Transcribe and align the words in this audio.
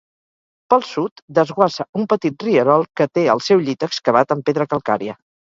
Pel 0.73 0.85
sud, 0.91 1.21
desguassa 1.39 1.85
un 2.01 2.09
petit 2.15 2.47
rierol 2.47 2.89
que 3.01 3.09
té 3.19 3.27
el 3.35 3.45
seu 3.51 3.63
llit 3.69 3.89
excavat 3.91 4.37
en 4.39 4.45
pedra 4.49 4.69
calcària. 4.73 5.17